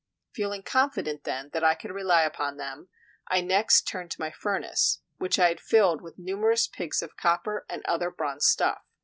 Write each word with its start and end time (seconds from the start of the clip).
Feeling 0.33 0.63
confident 0.63 1.25
then 1.25 1.49
that 1.49 1.63
I 1.63 1.75
could 1.75 1.91
rely 1.91 2.23
upon 2.23 2.57
them, 2.57 2.89
I 3.27 3.39
next 3.41 3.81
turned 3.83 4.09
to 4.09 4.19
my 4.19 4.31
furnace, 4.31 4.99
which 5.19 5.37
I 5.37 5.49
had 5.49 5.59
filled 5.61 6.01
with 6.01 6.17
numerous 6.17 6.65
pigs 6.67 7.03
of 7.03 7.15
copper 7.15 7.67
and 7.69 7.85
other 7.85 8.09
bronze 8.09 8.47
stuff. 8.47 8.81